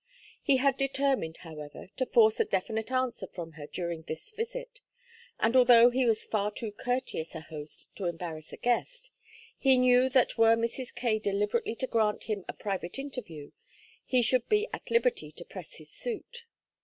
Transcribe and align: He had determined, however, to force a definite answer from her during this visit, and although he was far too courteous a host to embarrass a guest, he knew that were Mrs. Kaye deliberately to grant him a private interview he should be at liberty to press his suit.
He 0.41 0.57
had 0.57 0.77
determined, 0.77 1.37
however, 1.45 1.85
to 1.97 2.07
force 2.07 2.39
a 2.39 2.45
definite 2.45 2.91
answer 2.91 3.27
from 3.27 3.51
her 3.51 3.67
during 3.67 4.01
this 4.01 4.31
visit, 4.31 4.81
and 5.39 5.55
although 5.55 5.91
he 5.91 6.07
was 6.07 6.25
far 6.25 6.49
too 6.49 6.71
courteous 6.71 7.35
a 7.35 7.41
host 7.41 7.95
to 7.97 8.05
embarrass 8.07 8.51
a 8.51 8.57
guest, 8.57 9.11
he 9.59 9.77
knew 9.77 10.09
that 10.09 10.39
were 10.39 10.55
Mrs. 10.55 10.95
Kaye 10.95 11.19
deliberately 11.19 11.75
to 11.75 11.85
grant 11.85 12.23
him 12.23 12.43
a 12.47 12.53
private 12.53 12.97
interview 12.97 13.51
he 14.03 14.23
should 14.23 14.49
be 14.49 14.67
at 14.73 14.89
liberty 14.89 15.31
to 15.33 15.45
press 15.45 15.75
his 15.77 15.91
suit. 15.91 16.45